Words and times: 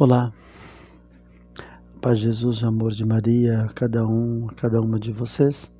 Olá, 0.00 0.32
de 2.00 2.14
Jesus, 2.14 2.62
amor 2.62 2.92
de 2.92 3.04
Maria, 3.04 3.62
a 3.62 3.68
cada 3.68 4.06
um, 4.06 4.48
a 4.48 4.54
cada 4.54 4.80
uma 4.80 4.96
de 4.96 5.10
vocês. 5.10 5.74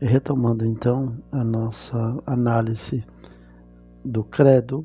E 0.00 0.06
retomando 0.06 0.66
então 0.66 1.16
a 1.30 1.44
nossa 1.44 2.20
análise 2.26 3.04
do 4.04 4.24
credo, 4.24 4.84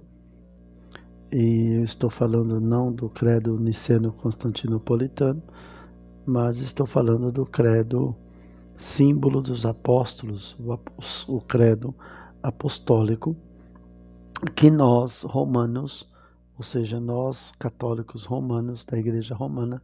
e 1.31 1.77
eu 1.79 1.83
estou 1.83 2.11
falando 2.11 2.61
não 2.61 2.93
do 2.93 3.09
credo 3.09 3.59
niceno-constantinopolitano, 3.59 5.41
mas 6.23 6.59
estou 6.59 6.85
falando 6.85 7.31
do 7.31 7.47
credo 7.47 8.15
símbolo 8.77 9.41
dos 9.41 9.65
apóstolos, 9.65 10.55
o, 11.27 11.41
credo 11.41 11.95
apostólico, 12.43 13.35
que 14.55 14.69
nós, 14.69 15.23
romanos, 15.23 16.07
ou 16.57 16.63
seja, 16.63 16.99
nós 16.99 17.51
católicos 17.57 18.25
romanos 18.25 18.85
da 18.85 18.97
Igreja 18.97 19.33
Romana, 19.35 19.81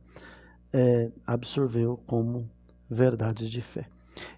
é, 0.72 1.12
absorveu 1.26 1.98
como 2.05 2.50
verdade 2.90 3.50
de 3.50 3.62
fé. 3.62 3.88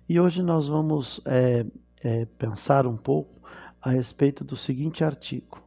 E 0.07 0.19
hoje 0.19 0.41
nós 0.41 0.67
vamos 0.67 1.21
é, 1.25 1.65
é, 2.03 2.25
pensar 2.25 2.85
um 2.87 2.97
pouco 2.97 3.41
a 3.81 3.91
respeito 3.91 4.43
do 4.43 4.55
seguinte 4.55 5.03
artigo: 5.03 5.61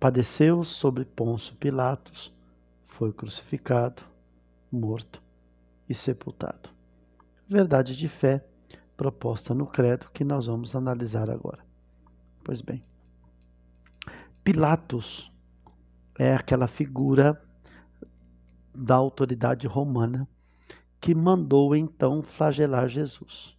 Padeceu 0.00 0.62
sobre 0.62 1.04
Pôncio 1.04 1.54
Pilatos, 1.56 2.32
foi 2.86 3.12
crucificado, 3.12 4.02
morto 4.70 5.22
e 5.88 5.94
sepultado. 5.94 6.70
Verdade 7.48 7.96
de 7.96 8.08
fé 8.08 8.44
proposta 8.96 9.54
no 9.54 9.66
credo 9.66 10.08
que 10.12 10.24
nós 10.24 10.46
vamos 10.46 10.74
analisar 10.74 11.30
agora. 11.30 11.64
Pois 12.42 12.60
bem, 12.60 12.82
Pilatos 14.46 15.28
é 16.16 16.32
aquela 16.32 16.68
figura 16.68 17.42
da 18.72 18.94
autoridade 18.94 19.66
romana 19.66 20.28
que 21.00 21.12
mandou 21.16 21.74
então 21.74 22.22
flagelar 22.22 22.88
Jesus. 22.88 23.56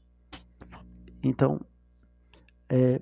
Então, 1.21 1.59
é, 2.69 3.01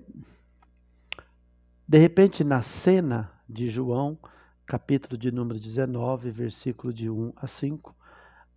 de 1.88 2.00
repente, 2.00 2.44
na 2.44 2.64
cena 2.64 3.32
de 3.48 3.70
João, 3.70 4.18
capítulo 4.66 5.16
de 5.16 5.32
número 5.32 5.60
19, 5.60 6.32
versículo 6.32 6.92
de 6.92 7.08
1 7.08 7.34
a 7.36 7.46
5, 7.46 7.96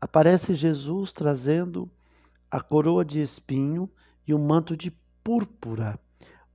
aparece 0.00 0.54
Jesus 0.54 1.12
trazendo 1.12 1.86
a 2.50 2.62
coroa 2.62 3.04
de 3.04 3.20
espinho 3.20 3.90
e 4.26 4.32
o 4.32 4.38
manto 4.38 4.74
de 4.74 4.90
púrpura. 5.22 6.00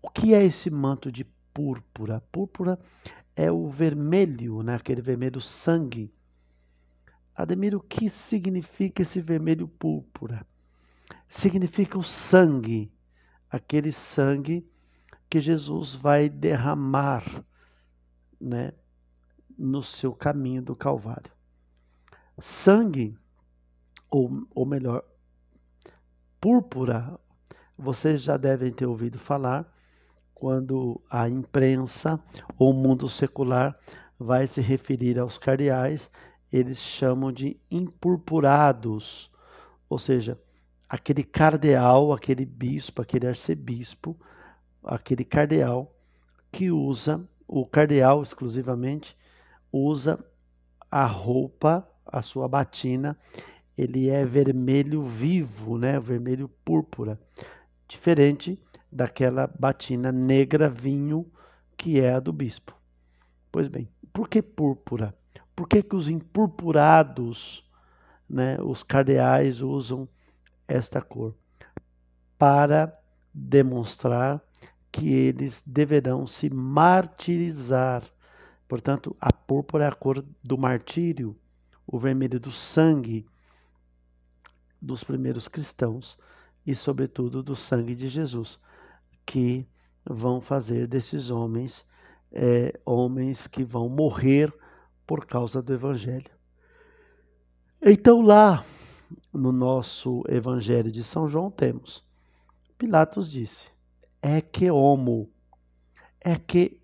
O 0.02 0.10
que 0.10 0.34
é 0.34 0.44
esse 0.44 0.72
manto 0.72 1.12
de 1.12 1.24
púrpura? 1.54 2.22
Púrpura 2.32 2.80
é 3.36 3.52
o 3.52 3.70
vermelho, 3.70 4.62
né? 4.62 4.76
aquele 4.76 5.02
vermelho 5.02 5.42
sangue. 5.42 6.14
Ademir, 7.36 7.76
o 7.76 7.80
que 7.80 8.10
significa 8.10 9.02
esse 9.02 9.20
vermelho 9.20 9.68
púrpura? 9.68 10.46
Significa 11.28 11.98
o 11.98 12.04
sangue, 12.04 12.92
aquele 13.50 13.92
sangue 13.92 14.68
que 15.30 15.40
Jesus 15.40 15.96
vai 15.96 16.30
derramar 16.30 17.44
né, 18.40 18.72
no 19.58 19.82
seu 19.82 20.14
caminho 20.14 20.62
do 20.62 20.76
Calvário. 20.76 21.32
Sangue, 22.40 23.18
ou, 24.12 24.48
ou 24.54 24.66
melhor, 24.66 25.04
púrpura, 26.40 27.20
vocês 27.76 28.22
já 28.22 28.38
devem 28.38 28.72
ter 28.72 28.86
ouvido 28.86 29.18
falar, 29.18 29.73
quando 30.34 31.02
a 31.10 31.30
imprensa 31.30 32.20
ou 32.58 32.72
o 32.72 32.74
mundo 32.74 33.10
secular 33.10 33.78
vai 34.20 34.48
se 34.48 34.62
referir 34.62 35.20
aos 35.20 35.38
cardeais, 35.38 36.10
eles 36.52 36.78
chamam 36.78 37.32
de 37.32 37.58
impurpurados, 37.70 39.30
ou 39.90 39.98
seja, 39.98 40.40
aquele 40.88 41.24
cardeal, 41.24 42.14
aquele 42.14 42.46
bispo, 42.46 43.02
aquele 43.02 43.28
arcebispo, 43.28 44.16
aquele 44.84 45.26
cardeal 45.26 45.92
que 46.52 46.70
usa, 46.72 47.20
o 47.48 47.66
cardeal 47.66 48.22
exclusivamente, 48.22 49.18
usa 49.72 50.24
a 50.92 51.06
roupa, 51.06 51.88
a 52.06 52.22
sua 52.22 52.48
batina, 52.48 53.18
ele 53.76 54.10
é 54.10 54.24
vermelho 54.24 55.04
vivo, 55.04 55.80
né? 55.80 56.00
Vermelho 56.00 56.48
púrpura. 56.64 57.20
Diferente 57.88 58.60
daquela 58.94 59.48
batina 59.60 60.12
negra 60.12 60.70
vinho 60.70 61.26
que 61.76 62.00
é 62.00 62.14
a 62.14 62.20
do 62.20 62.32
bispo. 62.32 62.78
Pois 63.52 63.68
bem, 63.68 63.90
por 64.12 64.30
que 64.30 64.42
púrpura? 64.42 65.16
Por 65.56 65.68
que, 65.68 65.84
que 65.84 65.96
os 65.96 66.10
empurpurados, 66.10 67.64
né, 68.30 68.58
os 68.62 68.84
cardeais 68.84 69.62
usam 69.62 70.08
esta 70.68 71.02
cor? 71.02 71.36
Para 72.38 72.98
demonstrar 73.34 74.42
que 74.92 75.12
eles 75.12 75.62
deverão 75.66 76.26
se 76.28 76.50
martirizar. 76.50 78.04
Portanto, 78.68 79.16
a 79.20 79.32
púrpura 79.32 79.86
é 79.86 79.88
a 79.88 79.92
cor 79.92 80.24
do 80.44 80.58
martírio, 80.58 81.36
o 81.86 82.00
vermelho 82.00 82.40
do 82.40 82.52
sangue 82.52 83.26
dos 84.82 85.04
primeiros 85.04 85.48
cristãos 85.48 86.18
e, 86.66 86.76
sobretudo, 86.76 87.44
do 87.44 87.56
sangue 87.56 87.96
de 87.96 88.08
Jesus 88.08 88.60
que 89.26 89.68
vão 90.06 90.42
fazer 90.42 90.88
desses 90.88 91.30
homens 91.30 91.86
é, 92.32 92.80
homens 92.84 93.46
que 93.48 93.64
vão 93.64 93.88
morrer 93.88 94.52
por 95.06 95.26
causa 95.26 95.62
do 95.62 95.74
Evangelho. 95.74 96.32
Então, 97.82 98.22
lá 98.22 98.66
no 99.32 99.52
nosso 99.52 100.24
Evangelho 100.28 100.92
de 100.92 101.04
São 101.04 101.28
João, 101.28 101.52
temos 101.52 102.04
Pilatos 102.78 103.32
disse: 103.32 103.70
é 104.22 104.42
que 104.42 104.70
homo, 104.70 105.32
é 106.20 106.36
que 106.36 106.82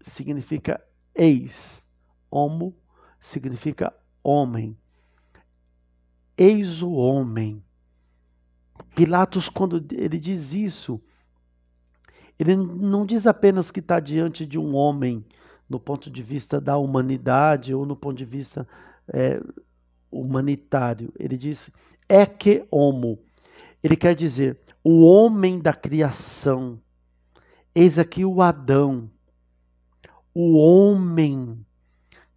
significa 0.00 0.82
eis, 1.14 1.84
homo 2.30 2.74
significa 3.20 3.92
homem, 4.22 4.74
eis 6.38 6.80
o 6.80 6.92
homem. 6.92 7.62
Pilatos, 8.94 9.48
quando 9.48 9.84
ele 9.92 10.18
diz 10.18 10.52
isso, 10.52 11.00
ele 12.38 12.56
não 12.56 13.06
diz 13.06 13.26
apenas 13.26 13.70
que 13.70 13.80
está 13.80 14.00
diante 14.00 14.46
de 14.46 14.58
um 14.58 14.74
homem 14.74 15.24
no 15.68 15.80
ponto 15.80 16.10
de 16.10 16.22
vista 16.22 16.60
da 16.60 16.76
humanidade 16.76 17.74
ou 17.74 17.84
no 17.84 17.96
ponto 17.96 18.16
de 18.16 18.24
vista 18.24 18.66
é, 19.12 19.40
humanitário. 20.10 21.12
Ele 21.18 21.36
diz 21.36 21.70
é 22.08 22.24
que 22.24 22.66
homo. 22.70 23.18
Ele 23.82 23.96
quer 23.96 24.14
dizer 24.14 24.60
o 24.82 25.04
homem 25.04 25.58
da 25.58 25.72
criação. 25.72 26.80
Eis 27.74 27.98
aqui 27.98 28.24
o 28.24 28.40
Adão, 28.40 29.10
o 30.32 30.56
homem 30.56 31.64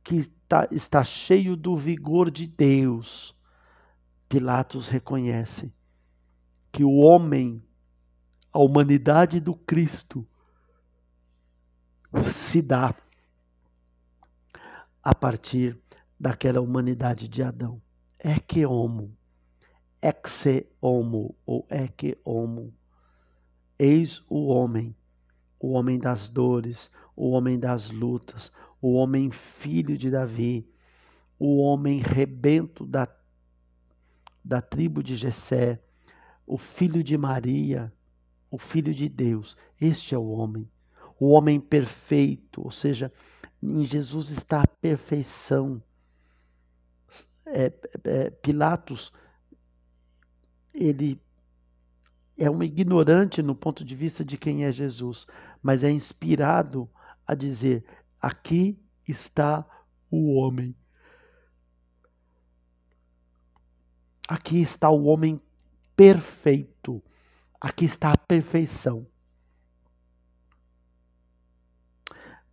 que 0.04 0.18
está, 0.18 0.68
está 0.72 1.04
cheio 1.04 1.56
do 1.56 1.78
vigor 1.78 2.30
de 2.30 2.48
Deus. 2.48 3.36
Pilatos 4.28 4.90
reconhece 4.90 5.72
que 6.72 6.84
o 6.84 6.97
homem, 6.97 7.63
a 8.52 8.59
humanidade 8.59 9.40
do 9.40 9.56
Cristo, 9.56 10.25
se 12.34 12.62
dá 12.62 12.96
a 15.03 15.16
partir 15.16 15.80
daquela 16.19 16.62
humanidade 16.62 17.28
de 17.28 17.41
Adão. 17.41 17.81
É 18.18 18.38
que 18.40 18.66
homo, 18.66 19.16
exe 20.02 20.68
homo 20.81 21.35
ou 21.46 21.66
é 21.69 21.88
que 21.88 22.18
homo. 22.24 22.74
Eis 23.78 24.22
o 24.30 24.47
homem, 24.47 24.94
o 25.59 25.72
homem 25.72 25.97
das 25.97 26.30
dores, 26.30 26.91
o 27.16 27.30
homem 27.30 27.57
das 27.57 27.90
lutas, 27.90 28.51
o 28.81 28.94
homem 28.94 29.31
filho 29.31 29.98
de 29.98 30.12
Davi, 30.12 30.68
o 31.38 31.57
homem 31.60 32.00
rebento 32.00 32.86
da, 32.86 33.07
da 34.44 34.62
tribo 34.62 35.01
de 35.01 35.15
Jessé, 35.15 35.81
o 36.50 36.57
filho 36.57 37.04
de 37.04 37.16
Maria, 37.16 37.94
o 38.50 38.57
filho 38.57 38.94
de 38.94 39.07
Deus. 39.07 39.56
Este 39.80 40.16
é 40.16 40.18
o 40.18 40.28
homem, 40.30 40.68
o 41.19 41.30
homem 41.30 41.60
perfeito, 41.60 42.63
ou 42.63 42.72
seja, 42.72 43.13
em 43.62 43.86
Jesus 43.86 44.31
está 44.31 44.63
a 44.63 44.68
perfeição. 44.68 45.81
É, 47.46 47.72
é, 48.04 48.30
Pilatos, 48.31 49.13
ele 50.74 51.22
é 52.36 52.50
um 52.50 52.63
ignorante 52.63 53.44
no 53.44 53.54
ponto 53.54 53.86
de 53.86 53.96
vista 53.96 54.25
de 54.25 54.36
quem 54.36 54.66
é 54.66 54.72
Jesus, 54.72 55.28
mas 55.62 55.84
é 55.84 55.92
inspirado 55.92 56.90
a 57.28 57.36
dizer: 57.36 57.86
aqui 58.19 58.75
está 59.07 59.63
o 60.10 60.34
homem. 60.34 60.75
Aqui 64.28 64.62
está 64.62 64.90
o 64.90 65.06
homem 65.06 65.40
perfeito. 66.00 67.04
Aqui 67.60 67.84
está 67.84 68.13
a 68.13 68.18
perfeição. 68.18 69.06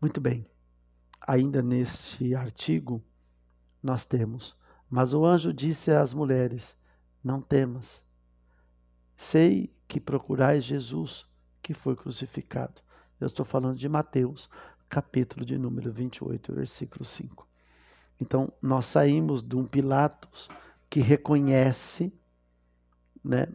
Muito 0.01 0.21
bem. 0.21 0.45
ainda 1.21 1.63
neste 1.63 2.35
artigo, 2.35 3.01
nós 3.81 4.05
temos: 4.05 4.57
Mas 4.91 5.15
o 5.15 5.25
anjo 5.25 5.53
disse 5.53 5.93
às 5.93 6.13
mulheres: 6.13 6.77
Não 7.23 7.41
temas. 7.41 8.03
Sei 9.17 9.73
que 9.87 10.01
procurais 10.01 10.65
Jesus, 10.65 11.25
que 11.63 11.73
foi 11.73 11.95
crucificado. 11.95 12.83
Eu 13.21 13.29
estou 13.29 13.47
falando 13.47 13.79
de 13.79 13.89
Mateus, 13.89 14.51
capítulo 14.89 15.47
de 15.47 15.57
número 15.57 15.93
28, 15.93 16.53
versículo 16.53 17.05
5. 17.05 17.47
Então, 18.21 18.53
nós 18.61 18.87
saímos 18.87 19.41
de 19.41 19.55
um 19.55 19.65
Pilatos 19.65 20.49
que 20.91 20.99
reconhece 21.01 22.13
né, 23.27 23.49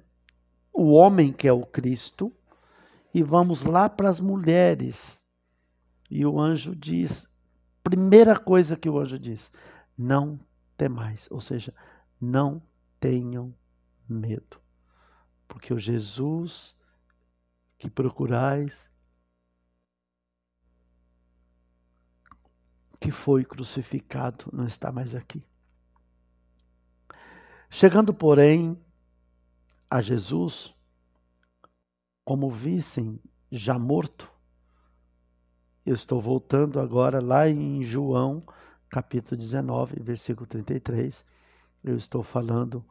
o 0.74 0.92
homem 0.92 1.32
que 1.32 1.48
é 1.48 1.54
o 1.54 1.66
Cristo 1.66 2.32
e 3.14 3.24
vamos 3.24 3.64
lá 3.64 3.90
para 3.90 4.10
as 4.10 4.20
mulheres. 4.20 5.20
E 6.10 6.26
o 6.26 6.40
anjo 6.40 6.76
diz: 6.76 7.28
primeira 7.84 8.38
coisa 8.38 8.76
que 8.76 8.90
o 8.90 9.00
anjo 9.00 9.18
diz: 9.18 9.52
não 9.98 10.40
temais, 10.78 11.28
ou 11.32 11.40
seja, 11.40 11.74
não 12.20 12.62
tenham 13.00 13.54
medo, 14.08 14.60
porque 15.48 15.74
o 15.74 15.80
Jesus 15.80 16.76
que 17.78 17.90
procurais, 17.90 18.90
que 23.00 23.10
foi 23.10 23.44
crucificado, 23.44 24.46
não 24.54 24.66
está 24.68 24.92
mais 24.92 25.16
aqui. 25.16 25.44
Chegando, 27.72 28.14
porém, 28.14 28.78
a 29.92 30.00
Jesus, 30.00 30.74
como 32.24 32.50
vissem 32.50 33.20
já 33.52 33.78
morto, 33.78 34.32
eu 35.86 35.94
estou 35.94 36.22
voltando 36.22 36.80
agora 36.80 37.20
lá 37.20 37.50
em 37.50 37.84
João, 37.84 38.42
capítulo 38.90 39.36
19, 39.42 40.00
versículo 40.00 40.48
33. 40.48 41.26
Eu 41.84 41.98
estou 41.98 42.24
falando 42.24 42.86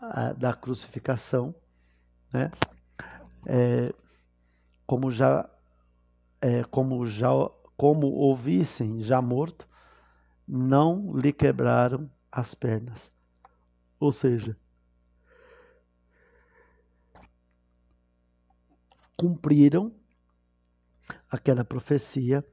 ah, 0.00 0.32
da 0.32 0.54
crucificação, 0.54 1.52
né? 2.32 2.52
É, 3.44 3.92
como 4.86 5.10
já, 5.10 5.50
é, 6.40 6.62
como 6.62 7.04
já, 7.04 7.30
como 7.76 8.06
ouvissem 8.12 9.00
já 9.00 9.20
morto, 9.20 9.66
não 10.46 11.16
lhe 11.16 11.32
quebraram 11.32 12.08
as 12.30 12.54
pernas. 12.54 13.12
Ou 13.98 14.12
seja, 14.12 14.56
cumpriram 19.18 19.92
aquela 21.28 21.64
profecia 21.64 22.46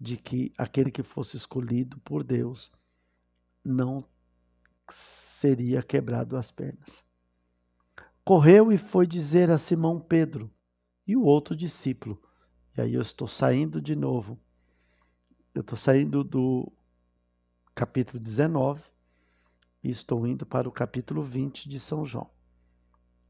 de 0.00 0.16
que 0.16 0.50
aquele 0.56 0.90
que 0.90 1.02
fosse 1.02 1.36
escolhido 1.36 1.98
por 2.00 2.24
Deus 2.24 2.72
não 3.62 4.02
seria 4.90 5.82
quebrado 5.82 6.38
as 6.38 6.50
pernas. 6.50 7.04
Correu 8.24 8.72
e 8.72 8.78
foi 8.78 9.06
dizer 9.06 9.50
a 9.50 9.58
Simão 9.58 10.00
Pedro 10.00 10.50
e 11.06 11.14
o 11.14 11.22
outro 11.22 11.54
discípulo. 11.54 12.20
E 12.76 12.80
aí 12.80 12.94
eu 12.94 13.02
estou 13.02 13.28
saindo 13.28 13.80
de 13.80 13.94
novo. 13.94 14.40
Eu 15.54 15.60
estou 15.60 15.76
saindo 15.76 16.24
do 16.24 16.72
capítulo 17.74 18.18
19 18.18 18.82
e 19.82 19.90
estou 19.90 20.26
indo 20.26 20.46
para 20.46 20.66
o 20.66 20.72
capítulo 20.72 21.22
20 21.22 21.68
de 21.68 21.78
São 21.78 22.06
João, 22.06 22.30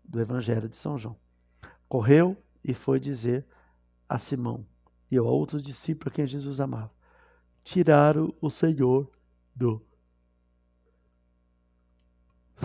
do 0.04 0.20
Evangelho 0.20 0.68
de 0.68 0.76
São 0.76 0.96
João. 0.96 1.23
Correu 1.88 2.36
e 2.62 2.74
foi 2.74 2.98
dizer 2.98 3.46
a 4.08 4.18
Simão 4.18 4.66
e 5.10 5.16
ao 5.16 5.26
outro 5.26 5.60
discípulo 5.60 6.10
a 6.10 6.14
quem 6.14 6.26
Jesus 6.26 6.60
amava. 6.60 6.90
Tiraram 7.62 8.34
o 8.40 8.50
Senhor 8.50 9.10
do 9.54 9.80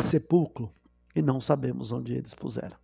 sepulcro 0.10 0.72
e 1.16 1.22
não 1.22 1.40
sabemos 1.40 1.92
onde 1.92 2.14
eles 2.14 2.34
puseram. 2.34 2.78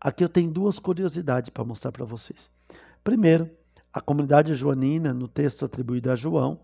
Aqui 0.00 0.24
eu 0.24 0.28
tenho 0.28 0.50
duas 0.50 0.78
curiosidades 0.78 1.50
para 1.50 1.64
mostrar 1.64 1.92
para 1.92 2.04
vocês. 2.04 2.50
Primeiro, 3.04 3.50
a 3.92 4.00
comunidade 4.00 4.54
joanina, 4.54 5.12
no 5.12 5.28
texto 5.28 5.64
atribuído 5.64 6.10
a 6.10 6.16
João, 6.16 6.60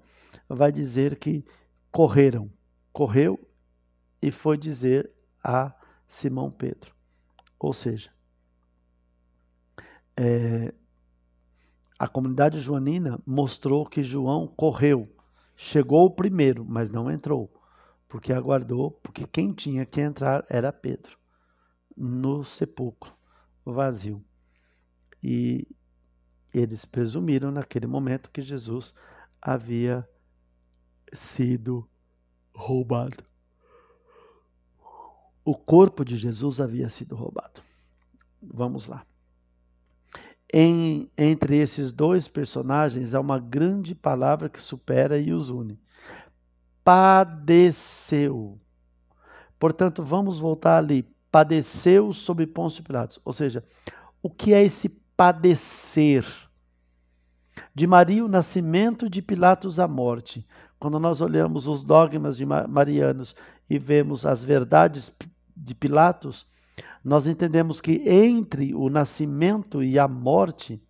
vai 0.49 0.71
dizer 0.71 1.19
que 1.19 1.45
correram, 1.91 2.51
correu 2.93 3.39
e 4.21 4.31
foi 4.31 4.57
dizer 4.57 5.11
a 5.43 5.75
Simão 6.09 6.51
Pedro. 6.51 6.95
Ou 7.59 7.73
seja, 7.73 8.11
é, 10.17 10.73
a 11.99 12.09
comunidade 12.09 12.61
joanina 12.61 13.21
mostrou 13.27 13.87
que 13.87 14.03
João 14.03 14.47
correu, 14.47 15.09
chegou 15.57 16.11
primeiro, 16.11 16.65
mas 16.65 16.91
não 16.91 17.11
entrou, 17.11 17.51
porque 18.09 18.33
aguardou, 18.33 18.91
porque 19.03 19.27
quem 19.27 19.53
tinha 19.53 19.85
que 19.87 20.01
entrar 20.01 20.45
era 20.49 20.73
Pedro, 20.73 21.17
no 21.97 22.45
sepulcro 22.45 23.13
vazio. 23.65 24.25
E 25.23 25.67
eles 26.53 26.85
presumiram 26.85 27.51
naquele 27.51 27.87
momento 27.87 28.31
que 28.31 28.43
Jesus 28.43 28.95
havia 29.41 30.09
sido 31.13 31.89
roubado. 32.55 33.25
O 35.45 35.57
corpo 35.57 36.05
de 36.05 36.17
Jesus 36.17 36.61
havia 36.61 36.89
sido 36.89 37.15
roubado. 37.15 37.63
Vamos 38.43 38.87
lá. 38.87 39.07
Em, 40.53 41.11
entre 41.19 41.57
esses 41.57 41.93
dois 41.93 42.29
personagens 42.29 43.15
há 43.15 43.21
uma 43.21 43.39
grande 43.39 43.95
palavra 43.95 44.49
que 44.49 44.61
supera 44.61 45.19
e 45.19 45.33
os 45.33 45.51
une. 45.51 45.79
Padeceu. 46.85 48.59
Portanto, 49.59 50.05
vamos 50.05 50.39
voltar 50.39 50.79
ali. 50.79 51.03
Padeceu 51.33 52.13
sob 52.13 52.47
Pôncio 52.47 52.85
Pilatos. 52.85 53.19
Ou 53.25 53.33
seja, 53.33 53.65
o 54.23 54.31
que 54.31 54.55
é 54.55 54.63
esse 54.63 54.89
padecer? 55.17 56.25
De 57.75 57.87
Maria, 57.87 58.25
o 58.25 58.29
nascimento, 58.29 59.11
de 59.11 59.21
Pilatos, 59.21 59.81
a 59.81 59.89
morte. 59.89 60.47
Quando 60.79 61.01
nós 61.01 61.21
olhamos 61.21 61.67
os 61.67 61.83
dogmas 61.83 62.37
de 62.37 62.45
marianos 62.45 63.35
e 63.69 63.79
vemos 63.79 64.25
as 64.25 64.45
verdades 64.45 65.13
de 65.57 65.75
Pilatos, 65.75 66.47
nós 67.07 67.25
entendemos 67.25 67.81
que 67.81 68.03
entre 68.05 68.75
o 68.75 68.91
nascimento 68.91 69.81
e 69.81 69.97
a 69.97 70.09
morte, 70.09 70.83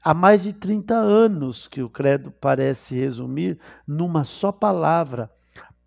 há 0.00 0.14
mais 0.14 0.40
de 0.40 0.52
30 0.52 0.94
anos 0.94 1.66
que 1.66 1.82
o 1.82 1.90
credo 1.90 2.30
parece 2.30 2.94
resumir 2.94 3.58
numa 3.84 4.22
só 4.22 4.52
palavra: 4.52 5.28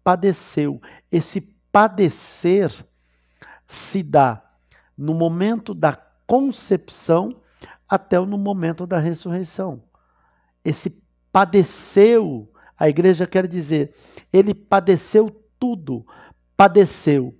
padeceu. 0.04 0.82
Esse 1.10 1.40
padecer 1.72 2.70
se 3.66 4.04
dá 4.04 4.44
no 4.98 5.14
momento 5.14 5.74
da 5.74 5.98
concepção 6.28 7.34
até 7.88 8.20
no 8.20 8.38
momento 8.38 8.86
da 8.86 9.00
ressurreição. 9.00 9.82
Esse 10.66 11.02
padeceu, 11.32 12.52
a 12.78 12.90
igreja 12.90 13.26
quer 13.26 13.48
dizer, 13.48 13.96
ele 14.34 14.54
padeceu 14.54 15.34
tudo, 15.58 16.06
padeceu 16.58 17.34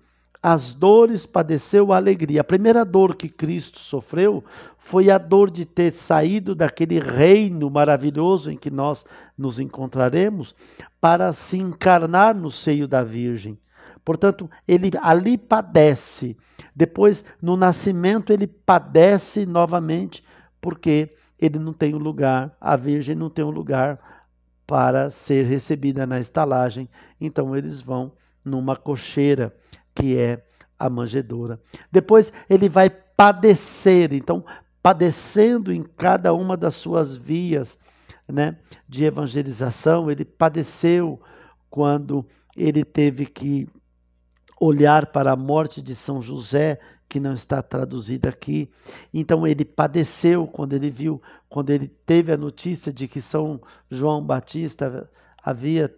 as 0.44 0.76
dores, 0.76 1.26
padeceu 1.26 1.94
a 1.94 1.96
alegria. 1.96 2.42
A 2.42 2.44
primeira 2.44 2.84
dor 2.84 3.16
que 3.16 3.30
Cristo 3.30 3.80
sofreu 3.80 4.44
foi 4.78 5.10
a 5.10 5.18
dor 5.18 5.50
de 5.50 5.64
ter 5.64 5.94
saído 5.94 6.54
daquele 6.54 7.00
reino 7.00 7.70
maravilhoso 7.70 8.52
em 8.52 8.58
que 8.58 8.70
nós 8.70 9.06
nos 9.38 9.58
encontraremos 9.58 10.54
para 11.00 11.32
se 11.32 11.58
encarnar 11.58 12.36
no 12.36 12.52
seio 12.52 12.90
da 12.90 13.02
Virgem. 13.06 13.58
Portanto, 14.04 14.52
ele 14.68 14.92
ali 15.02 15.38
padece. 15.38 16.36
Depois, 16.76 17.24
no 17.42 17.56
nascimento, 17.56 18.34
ele 18.34 18.46
padece 18.46 19.46
novamente, 19.46 20.22
porque 20.60 21.16
ele 21.40 21.58
não 21.58 21.72
tem 21.72 21.96
um 21.96 22.00
lugar, 22.00 22.54
a 22.60 22.76
Virgem 22.76 23.16
não 23.16 23.30
tem 23.30 23.46
um 23.46 23.50
lugar 23.50 23.98
para 24.68 25.10
ser 25.10 25.46
recebida 25.46 26.06
na 26.06 26.20
estalagem. 26.20 26.90
Então, 27.22 27.56
eles 27.56 27.82
vão 27.82 28.12
numa 28.44 28.76
cocheira 28.76 29.54
que 29.96 30.18
é 30.18 30.44
a 30.78 30.90
manjedoura. 30.90 31.60
Depois 31.92 32.32
ele 32.50 32.68
vai 32.68 32.90
padecer, 32.90 34.14
então 34.14 34.44
padecendo 34.82 35.72
em 35.72 35.84
cada 35.84 36.34
uma 36.34 36.58
das 36.58 36.76
suas 36.76 37.16
vias, 37.16 37.78
né, 38.28 38.58
de 38.88 39.06
evangelização, 39.06 40.12
ele 40.12 40.26
padeceu 40.26 41.22
quando 41.70 42.26
ele 42.56 42.84
teve 42.84 43.26
que 43.26 43.68
olhar 44.60 45.08
para 45.08 45.32
a 45.32 45.36
morte 45.36 45.82
de 45.82 45.96
São 45.96 46.22
José, 46.22 46.80
que 47.08 47.20
não 47.20 47.34
está 47.34 47.62
traduzida 47.62 48.30
aqui. 48.30 48.70
Então 49.14 49.46
ele 49.46 49.64
padeceu 49.64 50.48
quando 50.48 50.74
ele 50.74 50.90
viu, 50.90 51.22
quando 51.48 51.70
ele 51.70 51.88
teve 51.88 52.32
a 52.32 52.38
notícia 52.38 52.92
de 52.92 53.08
que 53.08 53.22
São 53.22 53.62
João 53.90 54.24
Batista 54.24 55.10
havia 55.44 55.94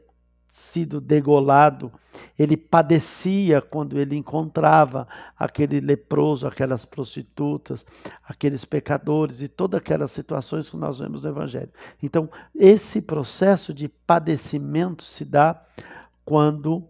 sido 0.56 1.02
degolado, 1.02 1.92
ele 2.40 2.56
padecia 2.56 3.62
quando 3.62 4.00
ele 4.00 4.16
encontrava 4.16 5.06
aquele 5.38 5.82
leproso, 5.82 6.48
aquelas 6.48 6.86
prostitutas, 6.86 7.86
aqueles 8.24 8.64
pecadores 8.64 9.42
e 9.42 9.50
todas 9.50 9.80
aquelas 9.80 10.12
situações 10.12 10.70
que 10.70 10.78
nós 10.78 11.00
vemos 11.00 11.24
no 11.24 11.30
Evangelho. 11.30 11.70
Então, 12.02 12.30
esse 12.56 13.02
processo 13.02 13.74
de 13.74 13.90
padecimento 13.90 15.04
se 15.04 15.26
dá 15.26 15.62
quando 16.24 16.88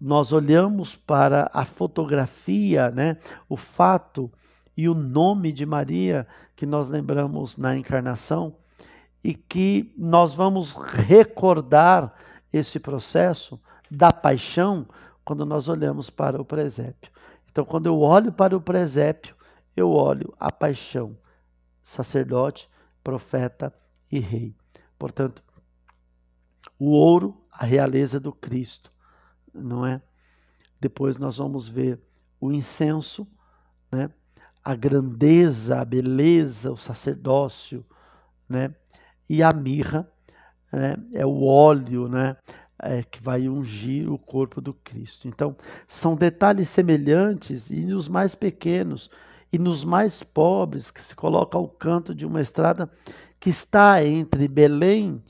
nós 0.00 0.32
olhamos 0.32 0.96
para 0.96 1.48
a 1.54 1.64
fotografia, 1.64 2.90
né, 2.90 3.16
o 3.48 3.56
fato 3.56 4.28
e 4.76 4.88
o 4.88 4.94
nome 4.94 5.52
de 5.52 5.64
Maria 5.64 6.26
que 6.56 6.66
nós 6.66 6.88
lembramos 6.88 7.56
na 7.56 7.76
encarnação 7.76 8.56
e 9.22 9.34
que 9.34 9.92
nós 9.96 10.34
vamos 10.34 10.72
recordar 10.72 12.14
esse 12.52 12.78
processo 12.78 13.60
da 13.90 14.12
paixão 14.12 14.86
quando 15.24 15.44
nós 15.44 15.68
olhamos 15.68 16.08
para 16.08 16.40
o 16.40 16.44
presépio. 16.44 17.10
Então, 17.50 17.64
quando 17.64 17.86
eu 17.86 18.00
olho 18.00 18.32
para 18.32 18.56
o 18.56 18.60
presépio, 18.60 19.34
eu 19.76 19.90
olho 19.90 20.34
a 20.38 20.50
paixão, 20.50 21.16
sacerdote, 21.82 22.68
profeta 23.02 23.72
e 24.10 24.18
rei. 24.18 24.54
Portanto, 24.98 25.42
o 26.78 26.90
ouro, 26.90 27.44
a 27.50 27.64
realeza 27.64 28.20
do 28.20 28.32
Cristo, 28.32 28.92
não 29.52 29.84
é? 29.84 30.00
Depois 30.80 31.16
nós 31.16 31.38
vamos 31.38 31.68
ver 31.68 32.00
o 32.40 32.52
incenso, 32.52 33.26
né? 33.90 34.10
A 34.64 34.74
grandeza, 34.74 35.80
a 35.80 35.84
beleza, 35.84 36.70
o 36.70 36.76
sacerdócio, 36.76 37.84
né? 38.48 38.74
E 39.28 39.42
a 39.42 39.52
mirra, 39.52 40.08
né? 40.72 40.96
É 41.12 41.26
o 41.26 41.44
óleo, 41.44 42.08
né? 42.08 42.36
É, 42.80 43.02
que 43.02 43.20
vai 43.20 43.48
ungir 43.48 44.10
o 44.10 44.16
corpo 44.16 44.60
do 44.60 44.72
Cristo. 44.72 45.26
Então, 45.26 45.56
são 45.88 46.14
detalhes 46.14 46.68
semelhantes 46.68 47.70
e 47.70 47.80
nos 47.84 48.08
mais 48.08 48.36
pequenos 48.36 49.10
e 49.52 49.58
nos 49.58 49.84
mais 49.84 50.22
pobres 50.22 50.90
que 50.90 51.02
se 51.02 51.14
coloca 51.16 51.58
ao 51.58 51.66
canto 51.66 52.14
de 52.14 52.24
uma 52.24 52.40
estrada 52.40 52.88
que 53.40 53.50
está 53.50 54.04
entre 54.04 54.46
Belém 54.46 55.20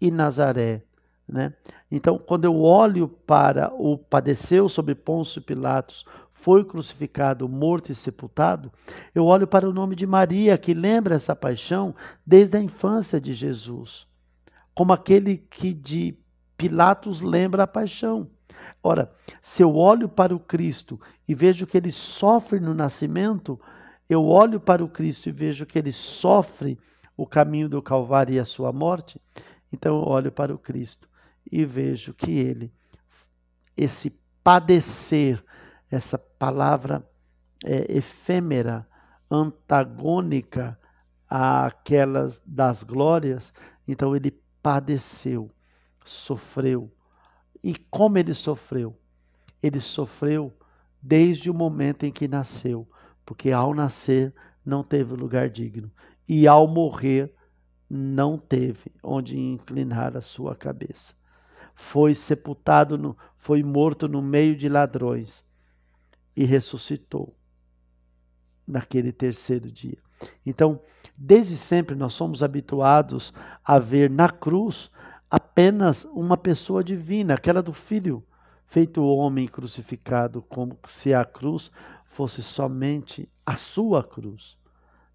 e 0.00 0.10
Nazaré. 0.10 0.82
Né? 1.28 1.52
Então, 1.90 2.18
quando 2.18 2.44
eu 2.44 2.60
olho 2.60 3.08
para 3.08 3.72
o 3.74 3.98
padeceu 3.98 4.68
sobre 4.68 4.94
Pôncio 4.94 5.42
Pilatos, 5.42 6.04
foi 6.46 6.64
crucificado, 6.64 7.48
morto 7.48 7.90
e 7.90 7.94
sepultado, 7.96 8.72
eu 9.12 9.24
olho 9.24 9.48
para 9.48 9.68
o 9.68 9.72
nome 9.72 9.96
de 9.96 10.06
Maria, 10.06 10.56
que 10.56 10.72
lembra 10.72 11.16
essa 11.16 11.34
paixão 11.34 11.92
desde 12.24 12.56
a 12.56 12.62
infância 12.62 13.20
de 13.20 13.34
Jesus, 13.34 14.06
como 14.72 14.92
aquele 14.92 15.38
que 15.38 15.74
de 15.74 16.16
Pilatos 16.56 17.20
lembra 17.20 17.64
a 17.64 17.66
paixão. 17.66 18.30
Ora, 18.80 19.12
se 19.42 19.60
eu 19.60 19.74
olho 19.74 20.08
para 20.08 20.32
o 20.32 20.38
Cristo 20.38 21.00
e 21.26 21.34
vejo 21.34 21.66
que 21.66 21.76
ele 21.76 21.90
sofre 21.90 22.60
no 22.60 22.72
nascimento, 22.72 23.60
eu 24.08 24.24
olho 24.24 24.60
para 24.60 24.84
o 24.84 24.88
Cristo 24.88 25.28
e 25.28 25.32
vejo 25.32 25.66
que 25.66 25.76
ele 25.76 25.90
sofre 25.90 26.78
o 27.16 27.26
caminho 27.26 27.68
do 27.68 27.82
Calvário 27.82 28.34
e 28.36 28.38
a 28.38 28.44
sua 28.44 28.72
morte, 28.72 29.20
então 29.72 29.96
eu 29.96 30.08
olho 30.08 30.30
para 30.30 30.54
o 30.54 30.58
Cristo 30.58 31.08
e 31.50 31.64
vejo 31.64 32.14
que 32.14 32.30
ele, 32.30 32.72
esse 33.76 34.14
padecer, 34.44 35.42
essa 35.90 36.18
palavra 36.18 37.06
é, 37.64 37.96
efêmera, 37.96 38.86
antagônica 39.30 40.78
àquelas 41.28 42.40
das 42.46 42.82
glórias, 42.82 43.52
então 43.86 44.14
ele 44.14 44.30
padeceu, 44.62 45.50
sofreu. 46.04 46.90
E 47.62 47.74
como 47.90 48.18
ele 48.18 48.34
sofreu? 48.34 48.96
Ele 49.62 49.80
sofreu 49.80 50.52
desde 51.02 51.50
o 51.50 51.54
momento 51.54 52.04
em 52.04 52.12
que 52.12 52.28
nasceu, 52.28 52.88
porque 53.24 53.50
ao 53.50 53.74
nascer 53.74 54.34
não 54.64 54.82
teve 54.82 55.14
lugar 55.14 55.48
digno, 55.48 55.90
e 56.28 56.46
ao 56.46 56.66
morrer 56.66 57.32
não 57.88 58.36
teve 58.36 58.92
onde 59.02 59.38
inclinar 59.38 60.16
a 60.16 60.20
sua 60.20 60.54
cabeça 60.54 61.14
foi 61.76 62.14
sepultado, 62.14 62.96
no, 62.96 63.16
foi 63.36 63.62
morto 63.62 64.08
no 64.08 64.22
meio 64.22 64.56
de 64.56 64.68
ladrões 64.68 65.44
e 66.36 66.44
ressuscitou 66.44 67.34
naquele 68.66 69.12
terceiro 69.12 69.70
dia. 69.70 69.98
Então, 70.44 70.80
desde 71.16 71.56
sempre 71.56 71.94
nós 71.94 72.12
somos 72.12 72.42
habituados 72.42 73.32
a 73.64 73.78
ver 73.78 74.10
na 74.10 74.28
cruz 74.28 74.90
apenas 75.30 76.04
uma 76.06 76.36
pessoa 76.36 76.84
divina, 76.84 77.34
aquela 77.34 77.62
do 77.62 77.72
Filho, 77.72 78.24
feito 78.66 79.02
homem 79.04 79.46
crucificado, 79.46 80.42
como 80.42 80.78
se 80.86 81.14
a 81.14 81.24
cruz 81.24 81.70
fosse 82.10 82.42
somente 82.42 83.28
a 83.44 83.56
sua 83.56 84.02
cruz, 84.02 84.56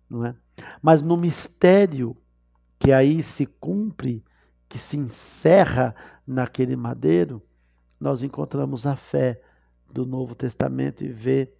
não 0.09 0.25
é? 0.25 0.35
Mas 0.81 1.01
no 1.01 1.17
mistério 1.17 2.15
que 2.79 2.91
aí 2.91 3.21
se 3.21 3.45
cumpre, 3.45 4.23
que 4.67 4.79
se 4.79 4.97
encerra 4.97 5.95
naquele 6.25 6.75
madeiro, 6.75 7.41
nós 7.99 8.23
encontramos 8.23 8.85
a 8.87 8.95
fé 8.95 9.39
do 9.91 10.05
Novo 10.05 10.35
Testamento 10.35 11.03
e 11.03 11.07
vê 11.07 11.51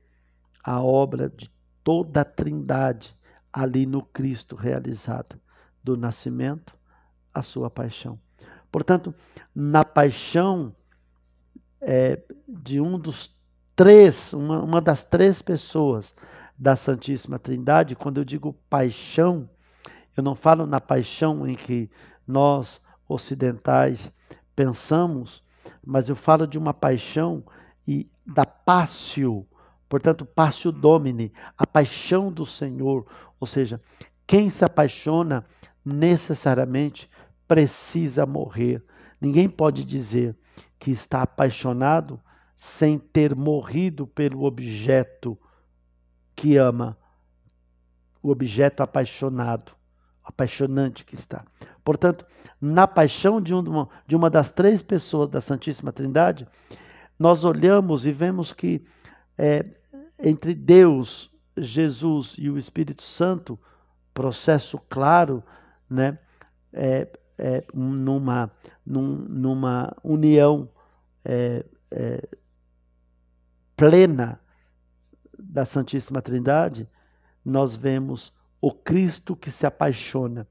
a 0.64 0.82
obra 0.82 1.30
de 1.30 1.50
toda 1.84 2.22
a 2.22 2.26
Trindade 2.26 3.16
ali 3.52 3.86
no 3.86 4.02
Cristo 4.02 4.56
realizada, 4.56 5.40
do 5.84 5.98
nascimento 5.98 6.74
à 7.34 7.42
sua 7.42 7.70
paixão. 7.70 8.20
Portanto, 8.72 9.14
na 9.54 9.84
paixão 9.84 10.74
é, 11.82 12.22
de 12.48 12.80
um 12.80 12.98
dos 12.98 13.36
três, 13.76 14.32
uma, 14.34 14.62
uma 14.62 14.80
das 14.80 15.04
três 15.04 15.42
pessoas 15.42 16.16
da 16.58 16.76
Santíssima 16.76 17.40
Trindade, 17.40 17.96
quando 17.96 18.20
eu 18.20 18.24
digo 18.24 18.54
paixão, 18.70 19.50
eu 20.16 20.24
não 20.24 20.36
falo 20.36 20.66
na 20.66 20.80
paixão 20.80 21.48
em 21.48 21.56
que 21.56 21.90
nós 22.28 22.82
ocidentais 23.10 24.14
pensamos, 24.56 25.44
mas 25.84 26.08
eu 26.08 26.16
falo 26.16 26.46
de 26.46 26.58
uma 26.58 26.74
paixão 26.74 27.44
e 27.88 28.10
da 28.26 28.46
passio, 28.46 29.46
portanto, 29.90 30.26
passio 30.26 30.72
domini, 30.72 31.32
a 31.58 31.66
paixão 31.66 32.32
do 32.32 32.46
Senhor, 32.46 33.06
ou 33.40 33.48
seja, 33.48 33.82
quem 34.26 34.50
se 34.50 34.64
apaixona 34.64 35.46
necessariamente 35.84 37.10
precisa 37.48 38.26
morrer. 38.26 38.84
Ninguém 39.20 39.50
pode 39.50 39.84
dizer 39.84 40.36
que 40.80 40.92
está 40.92 41.22
apaixonado 41.22 42.20
sem 42.56 42.98
ter 42.98 43.36
morrido 43.36 44.06
pelo 44.08 44.44
objeto 44.44 45.38
que 46.36 46.58
ama, 46.58 46.98
o 48.22 48.30
objeto 48.30 48.82
apaixonado, 48.82 49.74
apaixonante 50.24 51.04
que 51.04 51.16
está. 51.16 51.44
Portanto, 51.84 52.26
na 52.60 52.88
paixão 52.88 53.42
de, 53.42 53.54
um, 53.54 53.88
de 54.06 54.16
uma 54.16 54.30
das 54.30 54.52
três 54.52 54.82
pessoas 54.82 55.30
da 55.30 55.42
Santíssima 55.42 55.92
Trindade, 55.92 56.48
nós 57.22 57.44
olhamos 57.44 58.04
e 58.04 58.12
vemos 58.12 58.52
que 58.52 58.84
é, 59.38 59.64
entre 60.18 60.56
Deus, 60.56 61.30
Jesus 61.56 62.34
e 62.36 62.50
o 62.50 62.58
Espírito 62.58 63.04
Santo, 63.04 63.60
processo 64.12 64.80
claro, 64.90 65.44
né, 65.88 66.18
é, 66.74 67.08
é, 67.38 67.64
numa, 67.72 68.52
num, 68.84 69.04
numa 69.30 69.96
união 70.04 70.68
é, 71.24 71.64
é, 71.92 72.28
plena 73.76 74.40
da 75.38 75.64
Santíssima 75.64 76.24
Trindade, 76.24 76.90
nós 77.46 77.76
vemos 77.76 78.34
o 78.60 78.72
Cristo 78.72 79.36
que 79.36 79.52
se 79.52 79.68
apaixona, 79.68 80.48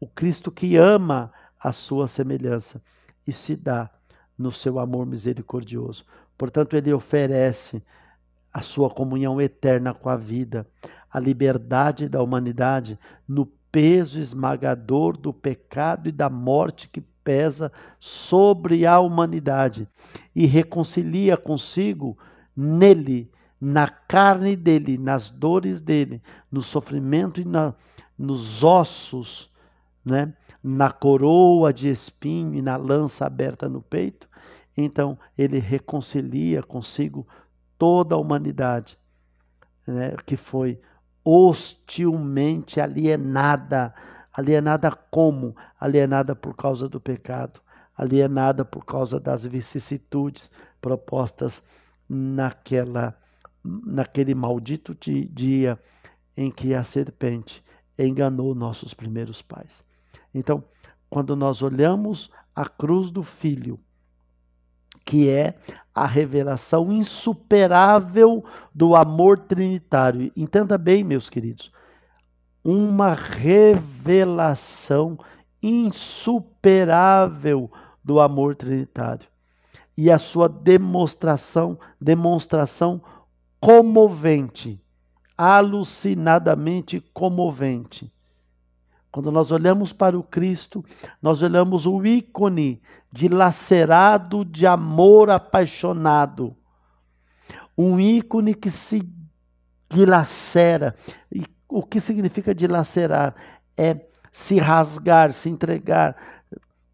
o 0.00 0.08
Cristo 0.08 0.50
que 0.50 0.76
ama 0.76 1.30
a 1.60 1.72
sua 1.72 2.08
semelhança 2.08 2.82
e 3.26 3.34
se 3.34 3.54
dá 3.54 3.90
no 4.38 4.52
seu 4.52 4.78
amor 4.78 5.06
misericordioso. 5.06 6.04
Portanto, 6.36 6.76
ele 6.76 6.92
oferece 6.92 7.82
a 8.52 8.60
sua 8.62 8.90
comunhão 8.90 9.40
eterna 9.40 9.92
com 9.92 10.08
a 10.08 10.16
vida, 10.16 10.66
a 11.10 11.18
liberdade 11.18 12.08
da 12.08 12.22
humanidade 12.22 12.98
no 13.26 13.46
peso 13.70 14.18
esmagador 14.18 15.16
do 15.16 15.32
pecado 15.32 16.08
e 16.08 16.12
da 16.12 16.30
morte 16.30 16.88
que 16.88 17.00
pesa 17.00 17.72
sobre 17.98 18.86
a 18.86 19.00
humanidade 19.00 19.88
e 20.34 20.46
reconcilia 20.46 21.36
consigo 21.36 22.16
nele, 22.56 23.30
na 23.60 23.88
carne 23.88 24.54
dele, 24.54 24.96
nas 24.96 25.30
dores 25.30 25.80
dele, 25.80 26.22
no 26.52 26.62
sofrimento 26.62 27.40
e 27.40 27.44
na, 27.44 27.74
nos 28.18 28.62
ossos, 28.62 29.50
né? 30.04 30.32
Na 30.66 30.90
coroa 30.90 31.72
de 31.72 31.88
espinho 31.88 32.52
e 32.54 32.60
na 32.60 32.76
lança 32.76 33.24
aberta 33.24 33.68
no 33.68 33.80
peito, 33.80 34.28
então 34.76 35.16
ele 35.38 35.60
reconcilia 35.60 36.60
consigo 36.60 37.24
toda 37.78 38.16
a 38.16 38.18
humanidade, 38.18 38.98
né, 39.86 40.16
que 40.26 40.36
foi 40.36 40.80
hostilmente 41.24 42.80
alienada. 42.80 43.94
Alienada 44.32 44.90
como? 44.90 45.54
Alienada 45.78 46.34
por 46.34 46.56
causa 46.56 46.88
do 46.88 47.00
pecado, 47.00 47.60
alienada 47.96 48.64
por 48.64 48.84
causa 48.84 49.20
das 49.20 49.44
vicissitudes 49.44 50.50
propostas 50.80 51.62
naquela 52.08 53.16
naquele 53.64 54.32
maldito 54.34 54.94
dia 54.94 55.78
em 56.36 56.50
que 56.50 56.72
a 56.74 56.84
serpente 56.84 57.64
enganou 57.98 58.54
nossos 58.54 58.94
primeiros 58.94 59.42
pais. 59.42 59.85
Então, 60.36 60.62
quando 61.08 61.34
nós 61.34 61.62
olhamos 61.62 62.30
a 62.54 62.68
cruz 62.68 63.10
do 63.10 63.22
filho, 63.22 63.80
que 65.04 65.28
é 65.30 65.56
a 65.94 66.06
revelação 66.06 66.92
insuperável 66.92 68.44
do 68.74 68.94
amor 68.94 69.38
trinitário. 69.38 70.30
Entenda 70.36 70.76
bem, 70.76 71.02
meus 71.02 71.30
queridos, 71.30 71.72
uma 72.62 73.14
revelação 73.14 75.18
insuperável 75.62 77.70
do 78.04 78.20
amor 78.20 78.54
trinitário 78.56 79.26
e 79.96 80.10
a 80.10 80.18
sua 80.18 80.46
demonstração, 80.48 81.78
demonstração 82.00 83.00
comovente, 83.58 84.78
alucinadamente 85.38 87.00
comovente. 87.14 88.12
Quando 89.16 89.32
nós 89.32 89.50
olhamos 89.50 89.94
para 89.94 90.18
o 90.18 90.22
Cristo, 90.22 90.84
nós 91.22 91.40
olhamos 91.40 91.86
o 91.86 92.04
ícone 92.04 92.82
dilacerado 93.10 94.44
de 94.44 94.66
amor 94.66 95.30
apaixonado. 95.30 96.54
Um 97.78 97.98
ícone 97.98 98.54
que 98.54 98.70
se 98.70 99.10
dilacera. 99.88 100.94
E 101.32 101.46
o 101.66 101.82
que 101.82 101.98
significa 101.98 102.54
dilacerar? 102.54 103.34
É 103.74 103.98
se 104.30 104.58
rasgar, 104.58 105.32
se 105.32 105.48
entregar, 105.48 106.14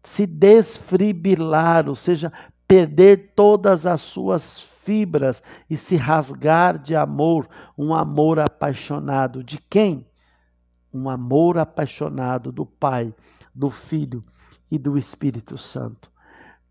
se 0.01 0.25
desfibrilar, 0.25 1.89
ou 1.89 1.95
seja, 1.95 2.31
perder 2.65 3.33
todas 3.35 3.85
as 3.85 3.99
suas 3.99 4.61
fibras 4.85 5.43
e 5.69 5.75
se 5.75 5.97
rasgar 5.97 6.77
de 6.79 6.95
amor, 6.95 7.49
um 7.77 7.93
amor 7.93 8.39
apaixonado. 8.39 9.43
De 9.43 9.57
quem? 9.57 10.07
Um 10.93 11.09
amor 11.09 11.57
apaixonado 11.57 12.51
do 12.51 12.65
Pai, 12.65 13.13
do 13.53 13.69
Filho 13.69 14.23
e 14.69 14.77
do 14.77 14.97
Espírito 14.97 15.57
Santo, 15.57 16.11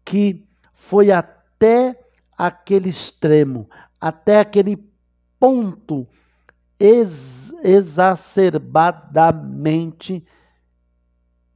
que 0.05 0.47
foi 0.75 1.11
até 1.11 1.99
aquele 2.37 2.89
extremo, 2.89 3.69
até 4.01 4.41
aquele 4.41 4.77
ponto 5.39 6.07
ex 6.79 7.53
exacerbadamente 7.63 10.25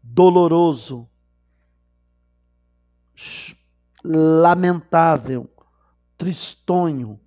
doloroso, 0.03 1.09
lamentável, 4.05 5.51
tristonho, 6.17 7.19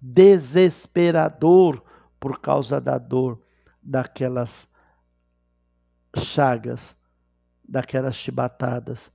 desesperador 0.00 1.82
por 2.20 2.40
causa 2.40 2.80
da 2.80 2.98
dor 2.98 3.40
daquelas 3.86 4.68
chagas, 6.16 6.96
daquelas 7.66 8.16
chibatadas. 8.16 9.12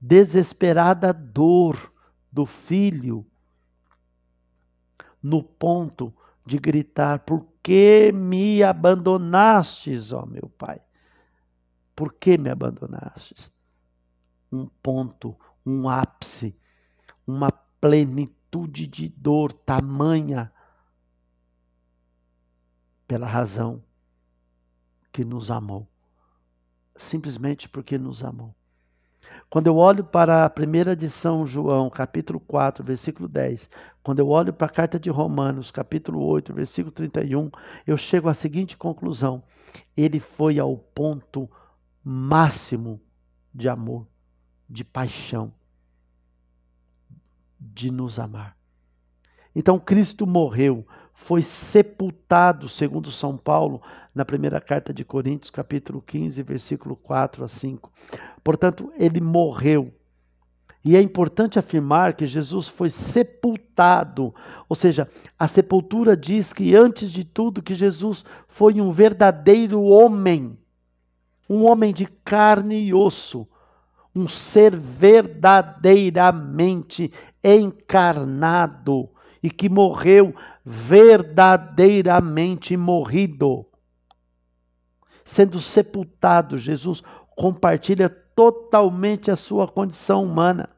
Desesperada 0.00 1.12
dor 1.12 1.92
do 2.30 2.44
filho, 2.44 3.24
no 5.22 5.42
ponto 5.42 6.12
de 6.44 6.58
gritar: 6.58 7.20
Por 7.20 7.46
que 7.62 8.12
me 8.12 8.62
abandonastes, 8.62 10.12
ó 10.12 10.26
meu 10.26 10.48
pai? 10.56 10.80
Por 11.94 12.14
que 12.14 12.38
me 12.38 12.50
abandonastes? 12.50 13.50
Um 14.50 14.66
ponto, 14.82 15.36
um 15.66 15.88
ápice, 15.88 16.56
uma 17.26 17.50
plenitude 17.50 18.86
de 18.86 19.08
dor 19.08 19.52
tamanha 19.52 20.52
pela 23.08 23.26
razão 23.26 23.82
que 25.10 25.24
nos 25.24 25.50
amou. 25.50 25.88
Simplesmente 26.94 27.68
porque 27.68 27.96
nos 27.96 28.22
amou. 28.22 28.54
Quando 29.50 29.66
eu 29.66 29.76
olho 29.76 30.04
para 30.04 30.44
a 30.44 30.50
primeira 30.50 30.94
de 30.94 31.08
São 31.08 31.46
João, 31.46 31.88
capítulo 31.88 32.38
4, 32.38 32.84
versículo 32.84 33.26
10, 33.28 33.68
quando 34.02 34.18
eu 34.18 34.28
olho 34.28 34.52
para 34.52 34.66
a 34.66 34.70
carta 34.70 35.00
de 35.00 35.08
Romanos, 35.08 35.70
capítulo 35.70 36.20
8, 36.20 36.52
versículo 36.52 36.92
31, 36.92 37.50
eu 37.86 37.96
chego 37.96 38.28
à 38.28 38.34
seguinte 38.34 38.76
conclusão: 38.76 39.42
ele 39.96 40.20
foi 40.20 40.58
ao 40.58 40.76
ponto 40.76 41.50
máximo 42.04 43.00
de 43.54 43.68
amor, 43.68 44.06
de 44.68 44.84
paixão, 44.84 45.52
de 47.58 47.90
nos 47.90 48.18
amar. 48.18 48.56
Então 49.54 49.78
Cristo 49.78 50.26
morreu, 50.26 50.86
foi 51.24 51.42
sepultado, 51.42 52.68
segundo 52.68 53.12
São 53.12 53.36
Paulo, 53.36 53.82
na 54.14 54.24
primeira 54.24 54.60
carta 54.60 54.92
de 54.92 55.04
Coríntios, 55.04 55.50
capítulo 55.50 56.00
15, 56.00 56.42
versículo 56.42 56.96
4 56.96 57.44
a 57.44 57.48
5. 57.48 57.92
Portanto, 58.42 58.92
ele 58.96 59.20
morreu. 59.20 59.92
E 60.84 60.96
é 60.96 61.02
importante 61.02 61.58
afirmar 61.58 62.14
que 62.14 62.26
Jesus 62.26 62.68
foi 62.68 62.88
sepultado, 62.88 64.34
ou 64.68 64.76
seja, 64.76 65.08
a 65.38 65.46
sepultura 65.46 66.16
diz 66.16 66.52
que 66.52 66.74
antes 66.74 67.12
de 67.12 67.24
tudo 67.24 67.62
que 67.62 67.74
Jesus 67.74 68.24
foi 68.46 68.80
um 68.80 68.90
verdadeiro 68.90 69.82
homem 69.82 70.56
um 71.48 71.64
homem 71.64 71.94
de 71.94 72.06
carne 72.06 72.84
e 72.84 72.92
osso, 72.92 73.48
um 74.14 74.28
ser 74.28 74.76
verdadeiramente 74.76 77.10
encarnado 77.42 79.08
e 79.42 79.50
que 79.50 79.68
morreu 79.68 80.34
verdadeiramente 80.64 82.76
morrido. 82.76 83.66
Sendo 85.24 85.60
sepultado, 85.60 86.58
Jesus 86.58 87.02
compartilha 87.36 88.08
totalmente 88.08 89.30
a 89.30 89.36
sua 89.36 89.68
condição 89.68 90.24
humana, 90.24 90.68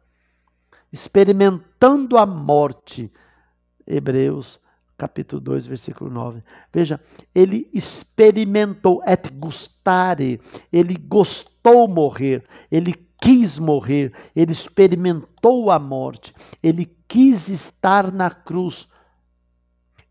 experimentando 0.92 2.18
a 2.18 2.26
morte. 2.26 3.10
Hebreus 3.86 4.60
capítulo 5.00 5.40
2, 5.40 5.66
versículo 5.66 6.10
9. 6.10 6.42
Veja, 6.70 7.00
ele 7.34 7.70
experimentou 7.72 9.02
et 9.06 9.32
gustare, 9.32 10.38
ele 10.70 10.94
gostou 10.94 11.88
morrer, 11.88 12.44
ele 12.70 12.94
quis 13.20 13.59
morrer, 13.59 14.12
ele 14.35 14.52
experimentou 14.52 15.70
a 15.70 15.78
morte, 15.78 16.35
ele 16.62 16.87
quis 17.06 17.48
estar 17.48 18.11
na 18.12 18.30
cruz, 18.30 18.88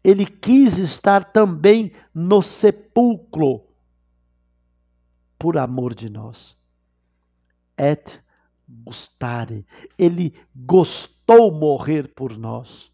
ele 0.03 0.25
quis 0.25 0.77
estar 0.77 1.31
também 1.31 1.91
no 2.13 2.41
sepulcro, 2.41 3.63
por 5.37 5.57
amor 5.57 5.95
de 5.95 6.09
nós. 6.09 6.55
Et 7.77 8.21
gustare, 8.67 9.65
ele 9.97 10.35
gostou 10.55 11.51
morrer 11.51 12.09
por 12.13 12.37
nós 12.37 12.91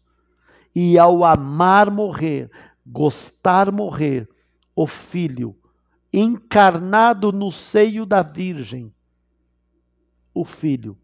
e 0.74 0.98
ao 0.98 1.24
amar 1.24 1.90
morrer, 1.90 2.50
gostar 2.86 3.72
morrer, 3.72 4.28
o 4.74 4.86
Filho, 4.86 5.56
encarnado 6.12 7.32
no 7.32 7.50
seio 7.50 8.04
da 8.06 8.22
Virgem, 8.22 8.94
o 10.36 10.44
Filho, 10.44 10.98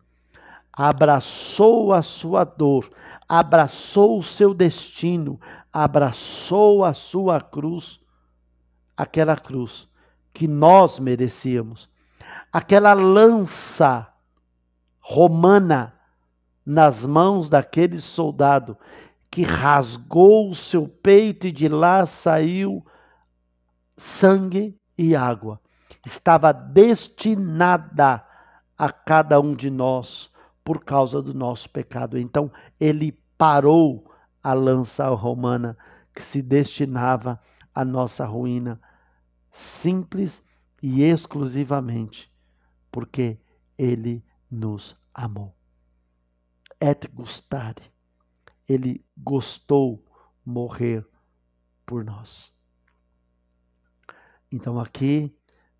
abraçou 0.70 1.94
a 1.94 2.02
sua 2.02 2.44
dor, 2.44 2.90
abraçou 3.26 4.18
o 4.18 4.22
seu 4.22 4.52
destino, 4.52 5.40
abraçou 5.72 6.84
a 6.84 6.92
sua 6.92 7.40
cruz, 7.40 7.98
aquela 8.94 9.34
cruz 9.34 9.88
que 10.34 10.46
nós 10.46 10.98
merecíamos, 10.98 11.88
aquela 12.52 12.92
lança 12.92 14.06
romana 15.00 15.94
nas 16.64 17.06
mãos 17.06 17.48
daquele 17.48 18.02
soldado 18.02 18.76
que 19.30 19.42
rasgou 19.42 20.50
o 20.50 20.54
seu 20.54 20.86
peito 20.86 21.46
e 21.46 21.52
de 21.52 21.68
lá 21.68 22.04
saiu 22.04 22.84
sangue 23.96 24.78
e 24.96 25.16
água. 25.16 25.58
Estava 26.04 26.52
destinada 26.52 28.22
a 28.82 28.90
cada 28.90 29.40
um 29.40 29.54
de 29.54 29.70
nós 29.70 30.28
por 30.64 30.84
causa 30.84 31.22
do 31.22 31.32
nosso 31.32 31.70
pecado. 31.70 32.18
Então, 32.18 32.50
ele 32.80 33.12
parou 33.38 34.10
a 34.42 34.52
lança 34.52 35.08
romana 35.10 35.78
que 36.12 36.22
se 36.22 36.42
destinava 36.42 37.40
à 37.72 37.84
nossa 37.84 38.26
ruína, 38.26 38.80
simples 39.52 40.42
e 40.82 41.02
exclusivamente 41.02 42.28
porque 42.90 43.38
ele 43.78 44.24
nos 44.50 44.96
amou. 45.14 45.54
Et 46.80 47.08
gustare 47.14 47.92
ele 48.68 49.04
gostou 49.16 50.04
morrer 50.44 51.06
por 51.86 52.04
nós. 52.04 52.52
Então 54.50 54.80
aqui 54.80 55.32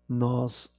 nós 0.07 0.73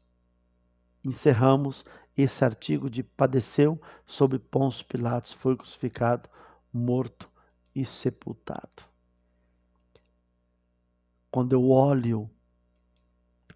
encerramos 1.05 1.85
esse 2.17 2.45
artigo 2.45 2.89
de 2.89 3.03
padeceu 3.03 3.81
sob 4.07 4.39
Pôncio 4.39 4.85
Pilatos, 4.87 5.33
foi 5.33 5.57
crucificado, 5.57 6.29
morto 6.73 7.29
e 7.75 7.85
sepultado. 7.85 8.85
Quando 11.31 11.53
eu 11.53 11.71
olho, 11.71 12.31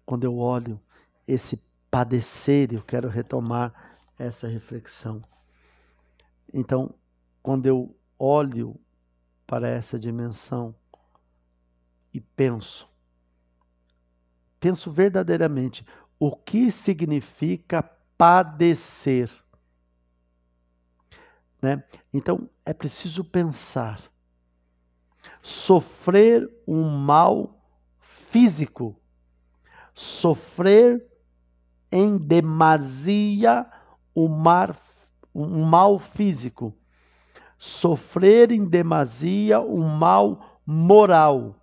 quando 0.05 0.25
eu 0.25 0.37
olho 0.37 0.79
esse 1.25 1.57
padecer, 1.89 2.73
eu 2.73 2.81
quero 2.81 3.07
retomar 3.07 3.73
essa 4.17 4.47
reflexão. 4.47 5.23
Então, 6.53 6.93
quando 7.41 7.65
eu 7.65 7.95
olho 8.17 8.75
para 9.47 9.69
essa 9.69 9.97
dimensão 9.97 10.75
e 12.13 12.19
penso, 12.19 12.87
penso 14.59 14.91
verdadeiramente 14.91 15.85
o 16.19 16.35
que 16.35 16.69
significa 16.69 17.81
padecer. 18.19 19.31
Né? 21.61 21.81
Então 22.13 22.49
é 22.65 22.73
preciso 22.73 23.23
pensar. 23.23 24.01
Sofrer 25.41 26.49
um 26.67 26.83
mal 26.83 27.57
físico, 28.29 28.93
sofrer 29.93 31.01
em 31.89 32.17
demasia 32.17 33.65
o 34.13 34.27
mar, 34.27 34.77
um 35.33 35.63
mal 35.63 35.97
físico, 35.97 36.75
sofrer 37.57 38.51
em 38.51 38.65
demasia 38.65 39.61
um 39.61 39.87
mal 39.87 40.59
moral. 40.65 41.55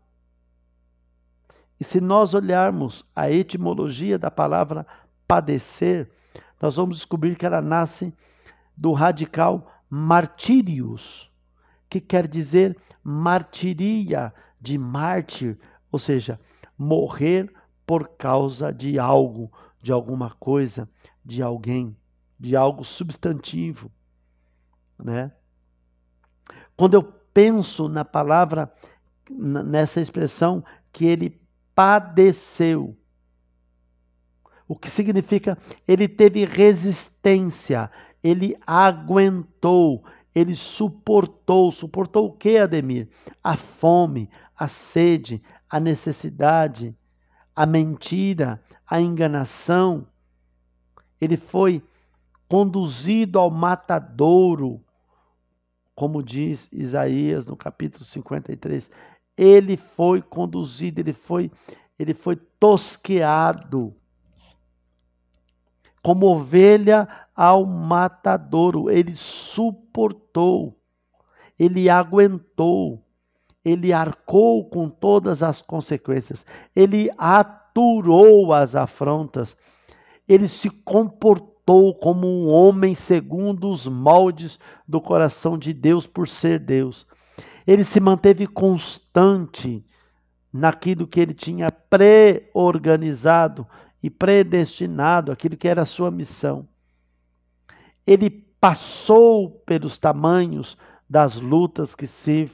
E 1.79 1.85
se 1.85 2.01
nós 2.01 2.33
olharmos 2.33 3.05
a 3.14 3.31
etimologia 3.31 4.19
da 4.19 4.31
palavra 4.31 4.87
padecer, 5.29 6.11
nós 6.61 6.77
vamos 6.77 6.97
descobrir 6.97 7.37
que 7.37 7.47
ela 7.47 7.61
nasce 7.61 8.12
do 8.77 8.92
radical 8.92 9.71
martírios, 9.88 11.31
que 11.88 12.01
quer 12.01 12.27
dizer 12.27 12.77
martiria, 13.03 14.33
de 14.61 14.77
mártir, 14.77 15.59
ou 15.92 15.99
seja, 15.99 16.40
morrer 16.77 17.53
por 17.87 18.09
causa 18.09 18.73
de 18.73 18.99
algo, 18.99 19.53
de 19.81 19.92
alguma 19.92 20.31
coisa, 20.40 20.88
de 21.25 21.40
alguém, 21.42 21.97
de 22.38 22.57
algo 22.57 22.85
substantivo, 22.85 23.90
né? 24.99 25.31
Quando 26.77 26.95
eu 26.95 27.03
penso 27.03 27.88
na 27.88 28.05
palavra 28.05 28.73
nessa 29.31 30.01
expressão 30.01 30.64
que 30.92 31.05
ele 31.05 31.40
padeceu. 31.75 32.97
O 34.68 34.76
que 34.76 34.90
significa 34.90 35.57
ele 35.87 36.09
teve 36.09 36.44
resistência, 36.44 37.90
ele 38.22 38.57
aguentou, 38.66 40.05
ele 40.35 40.55
suportou. 40.55 41.70
Suportou 41.70 42.26
o 42.26 42.33
que, 42.33 42.59
Ademir? 42.59 43.09
A 43.42 43.57
fome, 43.57 44.29
a 44.57 44.68
sede, 44.68 45.42
a 45.70 45.79
necessidade, 45.79 46.94
a 47.55 47.64
mentira, 47.64 48.61
a 48.87 49.00
enganação. 49.00 50.07
Ele 51.20 51.37
foi 51.37 51.83
conduzido 52.48 53.38
ao 53.38 53.50
matadouro, 53.50 54.81
como 55.94 56.22
diz 56.22 56.68
Isaías 56.72 57.46
no 57.46 57.57
capítulo 57.57 58.05
53 58.05 58.90
ele 59.37 59.76
foi 59.76 60.22
conduzido, 60.22 61.00
ele 61.00 61.12
foi, 61.12 61.50
ele 61.98 62.14
foi 62.14 62.37
tosqueado 62.59 63.94
como 66.07 66.27
ovelha 66.27 67.09
ao 67.35 67.66
matadouro. 67.66 68.88
Ele 68.88 69.16
suportou, 69.16 70.79
ele 71.59 71.90
aguentou, 71.90 73.03
ele 73.64 73.92
arcou 73.92 74.71
com 74.71 74.88
todas 74.88 75.42
as 75.42 75.61
consequências, 75.61 76.47
ele 76.77 77.11
aturou 77.19 78.53
as 78.53 78.77
afrontas, 78.77 79.57
ele 80.29 80.47
se 80.47 80.71
comportou 80.71 81.92
como 81.97 82.29
um 82.29 82.49
homem 82.53 82.95
segundo 82.95 83.69
os 83.69 83.85
moldes 83.85 84.61
do 84.87 85.01
coração 85.01 85.59
de 85.59 85.73
Deus 85.73 86.07
por 86.07 86.29
ser 86.29 86.61
Deus. 86.61 87.05
Ele 87.66 87.83
se 87.83 87.99
manteve 87.99 88.47
constante 88.47 89.85
naquilo 90.53 91.05
que 91.05 91.19
ele 91.19 91.35
tinha 91.35 91.73
pré-organizado 91.73 93.66
e 94.02 94.11
predestinado, 94.11 95.32
aquilo 95.32 95.56
que 95.56 95.68
era 95.68 95.82
a 95.82 95.87
sua 95.87 96.11
missão. 96.11 96.68
Ele 98.06 98.30
passou 98.61 99.50
pelos 99.66 99.98
tamanhos 99.98 100.76
das 101.09 101.40
lutas 101.40 101.94
que 101.94 102.06
se 102.06 102.50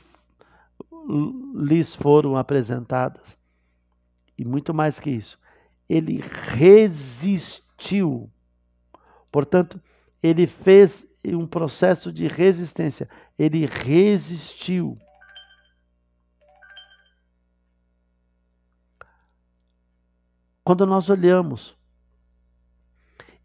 lhes 1.55 1.95
foram 1.95 2.37
apresentadas. 2.37 3.37
E 4.39 4.45
muito 4.45 4.73
mais 4.73 4.99
que 4.99 5.11
isso, 5.11 5.39
ele 5.89 6.23
resistiu. 6.55 8.31
Portanto, 9.31 9.81
ele 10.23 10.47
fez 10.47 11.07
um 11.25 11.47
processo 11.47 12.13
de 12.13 12.27
resistência. 12.27 13.09
Ele 13.39 13.67
resistiu. 13.67 14.99
Quando 20.65 20.87
nós 20.87 21.11
olhamos 21.11 21.77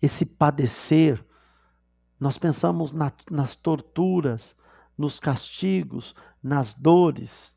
esse 0.01 0.25
padecer, 0.25 1.23
nós 2.19 2.37
pensamos 2.37 2.91
na, 2.91 3.11
nas 3.29 3.55
torturas, 3.55 4.55
nos 4.97 5.19
castigos, 5.19 6.15
nas 6.41 6.73
dores. 6.73 7.53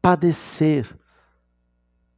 Padecer 0.00 0.98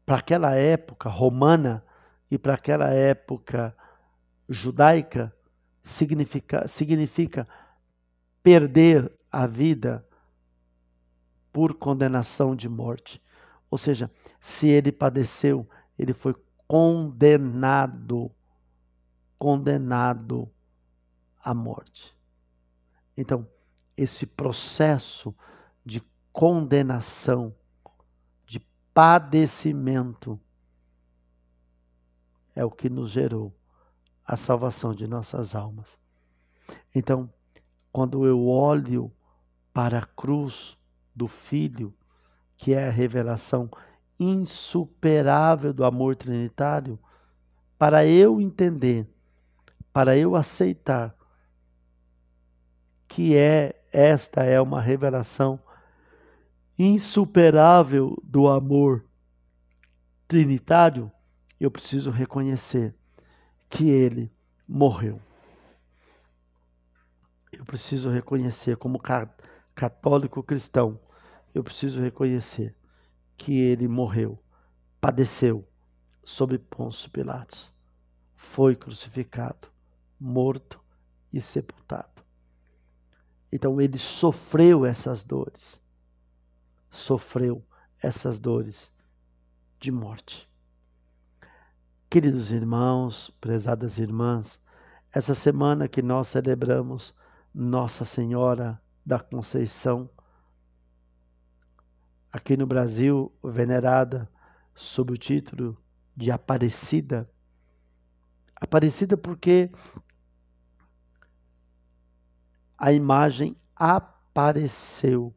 para 0.04 0.16
aquela 0.16 0.54
época 0.54 1.08
romana 1.08 1.84
e 2.30 2.38
para 2.38 2.54
aquela 2.54 2.90
época 2.90 3.76
judaica 4.48 5.34
significa, 5.84 6.66
significa 6.66 7.48
perder 8.42 9.12
a 9.30 9.46
vida 9.46 10.06
por 11.52 11.74
condenação 11.74 12.54
de 12.56 12.68
morte. 12.68 13.22
Ou 13.70 13.78
seja, 13.78 14.10
se 14.44 14.68
ele 14.68 14.92
padeceu, 14.92 15.66
ele 15.98 16.12
foi 16.12 16.36
condenado, 16.68 18.30
condenado 19.38 20.46
à 21.42 21.54
morte. 21.54 22.14
Então, 23.16 23.48
esse 23.96 24.26
processo 24.26 25.34
de 25.82 26.02
condenação, 26.30 27.54
de 28.44 28.60
padecimento, 28.92 30.38
é 32.54 32.62
o 32.66 32.70
que 32.70 32.90
nos 32.90 33.12
gerou 33.12 33.50
a 34.26 34.36
salvação 34.36 34.94
de 34.94 35.06
nossas 35.06 35.54
almas. 35.54 35.98
Então, 36.94 37.32
quando 37.90 38.26
eu 38.26 38.46
olho 38.46 39.10
para 39.72 40.00
a 40.00 40.06
cruz 40.06 40.76
do 41.16 41.28
Filho, 41.28 41.94
que 42.58 42.74
é 42.74 42.88
a 42.88 42.92
revelação 42.92 43.70
insuperável 44.18 45.72
do 45.72 45.84
amor 45.84 46.16
trinitário, 46.16 46.98
para 47.78 48.06
eu 48.06 48.40
entender, 48.40 49.06
para 49.92 50.16
eu 50.16 50.36
aceitar 50.36 51.14
que 53.08 53.36
é 53.36 53.80
esta 53.92 54.42
é 54.42 54.60
uma 54.60 54.80
revelação 54.80 55.60
insuperável 56.76 58.20
do 58.24 58.48
amor 58.48 59.04
trinitário, 60.26 61.12
eu 61.60 61.70
preciso 61.70 62.10
reconhecer 62.10 62.92
que 63.70 63.88
ele 63.88 64.32
morreu. 64.66 65.20
Eu 67.52 67.64
preciso 67.64 68.10
reconhecer, 68.10 68.76
como 68.76 69.00
católico 69.74 70.42
cristão, 70.42 70.98
eu 71.54 71.62
preciso 71.62 72.00
reconhecer 72.00 72.74
que 73.36 73.58
ele 73.58 73.88
morreu, 73.88 74.38
padeceu 75.00 75.66
sob 76.22 76.58
Pôncio 76.58 77.10
Pilatos, 77.10 77.72
foi 78.34 78.74
crucificado, 78.74 79.68
morto 80.18 80.80
e 81.32 81.40
sepultado. 81.40 82.22
Então 83.52 83.80
ele 83.80 83.98
sofreu 83.98 84.84
essas 84.84 85.22
dores, 85.22 85.80
sofreu 86.90 87.64
essas 88.02 88.40
dores 88.40 88.90
de 89.78 89.90
morte. 89.92 90.48
Queridos 92.08 92.52
irmãos, 92.52 93.30
prezadas 93.40 93.98
irmãs, 93.98 94.60
essa 95.12 95.34
semana 95.34 95.88
que 95.88 96.00
nós 96.00 96.28
celebramos 96.28 97.14
Nossa 97.52 98.04
Senhora 98.04 98.80
da 99.04 99.18
Conceição, 99.18 100.08
aqui 102.34 102.56
no 102.56 102.66
Brasil, 102.66 103.32
venerada 103.44 104.28
sob 104.74 105.12
o 105.12 105.16
título 105.16 105.80
de 106.16 106.32
Aparecida, 106.32 107.30
Aparecida 108.56 109.16
porque 109.16 109.70
a 112.76 112.92
imagem 112.92 113.56
apareceu 113.76 115.32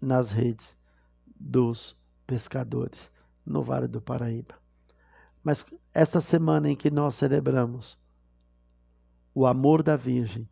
nas 0.00 0.32
redes 0.32 0.76
dos 1.38 1.96
pescadores 2.26 3.08
no 3.46 3.62
Vale 3.62 3.86
do 3.86 4.02
Paraíba. 4.02 4.56
Mas 5.40 5.64
essa 5.92 6.20
semana 6.20 6.68
em 6.68 6.74
que 6.74 6.90
nós 6.90 7.14
celebramos 7.14 7.96
o 9.32 9.46
amor 9.46 9.84
da 9.84 9.94
Virgem, 9.94 10.48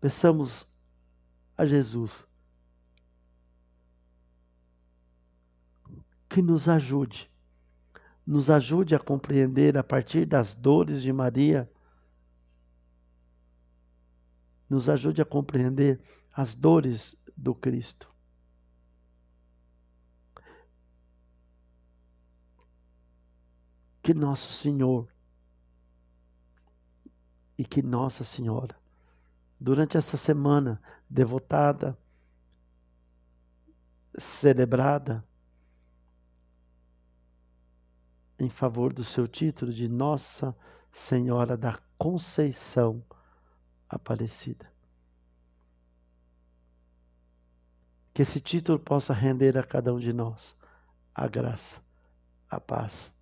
peçamos 0.00 0.66
a 1.56 1.64
Jesus 1.64 2.27
que 6.28 6.42
nos 6.42 6.68
ajude, 6.68 7.30
nos 8.26 8.50
ajude 8.50 8.94
a 8.94 8.98
compreender 8.98 9.78
a 9.78 9.82
partir 9.82 10.26
das 10.26 10.54
dores 10.54 11.02
de 11.02 11.12
Maria, 11.12 11.70
nos 14.68 14.88
ajude 14.88 15.22
a 15.22 15.24
compreender 15.24 16.00
as 16.32 16.54
dores 16.54 17.16
do 17.36 17.54
Cristo. 17.54 18.12
Que 24.02 24.12
Nosso 24.12 24.52
Senhor 24.52 25.08
e 27.56 27.64
que 27.64 27.82
Nossa 27.82 28.24
Senhora, 28.24 28.76
durante 29.58 29.96
essa 29.96 30.16
semana 30.16 30.80
devotada, 31.08 31.98
celebrada, 34.18 35.27
em 38.38 38.48
favor 38.48 38.92
do 38.92 39.02
seu 39.02 39.26
título 39.26 39.72
de 39.72 39.88
Nossa 39.88 40.56
Senhora 40.92 41.56
da 41.56 41.78
Conceição 41.98 43.04
Aparecida. 43.88 44.72
Que 48.14 48.22
esse 48.22 48.40
título 48.40 48.78
possa 48.78 49.12
render 49.12 49.56
a 49.58 49.62
cada 49.62 49.92
um 49.92 49.98
de 49.98 50.12
nós 50.12 50.56
a 51.14 51.26
graça, 51.26 51.82
a 52.48 52.60
paz, 52.60 53.12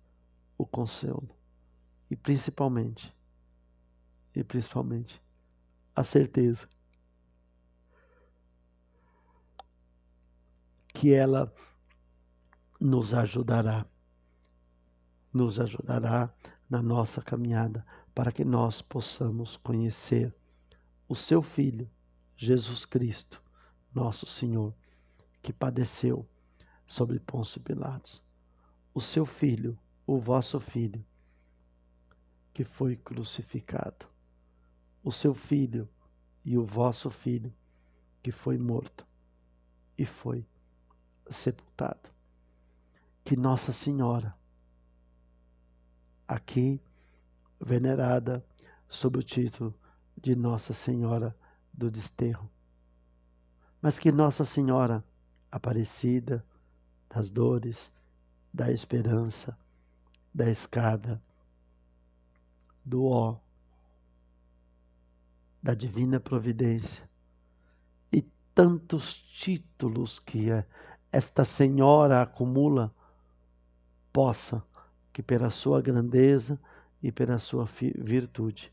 o 0.57 0.65
consolo 0.65 1.35
e 2.09 2.15
principalmente, 2.15 3.13
e 4.35 4.43
principalmente, 4.43 5.21
a 5.95 6.03
certeza 6.03 6.69
que 10.89 11.11
ela 11.11 11.53
nos 12.79 13.13
ajudará 13.13 13.85
nos 15.37 15.59
ajudará 15.59 16.33
na 16.67 16.81
nossa 16.81 17.21
caminhada 17.21 17.85
para 18.13 18.31
que 18.31 18.43
nós 18.43 18.81
possamos 18.81 19.55
conhecer 19.57 20.33
o 21.07 21.15
seu 21.15 21.43
Filho, 21.43 21.87
Jesus 22.35 22.85
Cristo, 22.85 23.41
nosso 23.93 24.25
Senhor, 24.25 24.73
que 25.41 25.53
padeceu 25.53 26.27
sobre 26.87 27.19
Pôncio 27.19 27.61
Pilatos. 27.61 28.21
O 28.93 28.99
seu 28.99 29.25
Filho, 29.25 29.77
o 30.07 30.17
vosso 30.17 30.59
Filho, 30.59 31.05
que 32.51 32.63
foi 32.63 32.95
crucificado. 32.95 34.07
O 35.03 35.11
seu 35.11 35.35
Filho 35.35 35.87
e 36.43 36.57
o 36.57 36.65
vosso 36.65 37.11
Filho, 37.11 37.53
que 38.23 38.31
foi 38.31 38.57
morto 38.57 39.05
e 39.97 40.05
foi 40.05 40.45
sepultado. 41.29 42.09
Que 43.23 43.37
Nossa 43.37 43.71
Senhora 43.71 44.36
aqui 46.27 46.81
venerada 47.59 48.45
sob 48.89 49.19
o 49.19 49.23
título 49.23 49.73
de 50.15 50.35
Nossa 50.35 50.73
Senhora 50.73 51.35
do 51.73 51.89
Desterro. 51.89 52.49
Mas 53.81 53.97
que 53.99 54.11
Nossa 54.11 54.43
Senhora 54.43 55.03
Aparecida 55.49 56.45
das 57.09 57.29
dores, 57.29 57.91
da 58.53 58.69
esperança, 58.69 59.57
da 60.33 60.49
escada, 60.49 61.21
do 62.83 63.05
ó, 63.05 63.39
da 65.63 65.73
divina 65.73 66.19
providência 66.19 67.09
e 68.11 68.21
tantos 68.53 69.13
títulos 69.13 70.19
que 70.19 70.47
esta 71.11 71.45
senhora 71.45 72.21
acumula 72.21 72.93
possa 74.11 74.63
que 75.17 75.23
pela 75.23 75.49
sua 75.49 75.81
grandeza 75.81 76.59
e 77.01 77.11
pela 77.11 77.39
sua 77.39 77.65
virtude, 77.65 78.71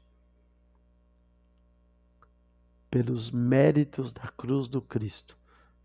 pelos 2.91 3.31
méritos 3.31 4.13
da 4.13 4.29
cruz 4.29 4.69
do 4.69 4.83
Cristo, 4.83 5.39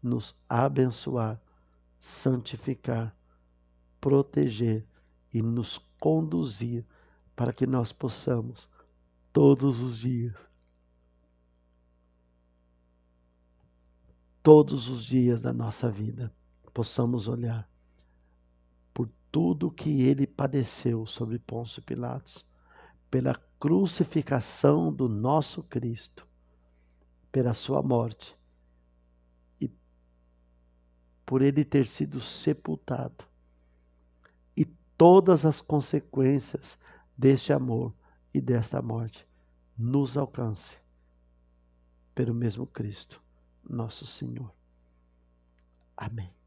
nos 0.03 0.35
abençoar, 0.49 1.39
santificar, 1.97 3.15
proteger 4.01 4.85
e 5.33 5.41
nos 5.41 5.77
conduzir 5.97 6.83
para 7.37 7.53
que 7.53 7.65
nós 7.65 7.93
possamos 7.93 8.67
todos 9.31 9.79
os 9.79 9.99
dias 9.99 10.35
todos 14.43 14.89
os 14.89 15.05
dias 15.05 15.41
da 15.41 15.53
nossa 15.53 15.89
vida 15.89 16.29
possamos 16.73 17.29
olhar 17.29 17.65
tudo 19.31 19.71
que 19.71 20.01
ele 20.01 20.25
padeceu 20.25 21.05
sobre 21.05 21.39
Pôncio 21.39 21.81
Pilatos, 21.81 22.45
pela 23.09 23.35
crucificação 23.59 24.93
do 24.93 25.09
nosso 25.09 25.63
Cristo, 25.63 26.27
pela 27.31 27.53
sua 27.53 27.81
morte 27.81 28.35
e 29.59 29.69
por 31.25 31.41
ele 31.41 31.63
ter 31.63 31.87
sido 31.87 32.21
sepultado. 32.21 33.25
E 34.55 34.65
todas 34.97 35.45
as 35.45 35.61
consequências 35.61 36.77
deste 37.17 37.51
amor 37.51 37.93
e 38.33 38.39
desta 38.39 38.81
morte 38.81 39.27
nos 39.77 40.17
alcance 40.17 40.77
pelo 42.13 42.33
mesmo 42.33 42.67
Cristo, 42.67 43.21
nosso 43.63 44.05
Senhor. 44.05 44.53
Amém. 45.95 46.38